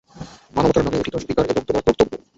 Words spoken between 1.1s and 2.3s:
তার অধিকার এবং তোমার কর্তব্য।